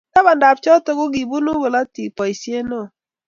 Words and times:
tabandab 0.13 0.57
choto, 0.65 0.89
kokikonu 0.97 1.51
bolutik 1.61 2.09
boisiet 2.17 2.65
neoo 2.67 2.87